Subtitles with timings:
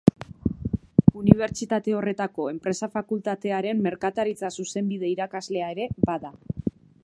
[1.19, 6.37] Unibertsitate horretako Enpresa Fakultatearen merkataritza-zuzenbide irakaslea ere bada.